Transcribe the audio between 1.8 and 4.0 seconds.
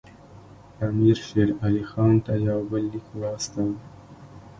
خان ته یو بل لیک واستاوه.